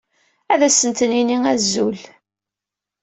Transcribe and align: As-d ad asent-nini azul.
As-d 0.51 0.61
ad 0.61 0.61
asent-nini 0.67 1.37
azul. 1.51 1.99